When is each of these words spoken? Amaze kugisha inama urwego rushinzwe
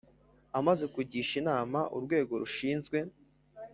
Amaze 0.59 0.85
kugisha 0.93 1.33
inama 1.41 1.79
urwego 1.95 2.33
rushinzwe 2.41 2.97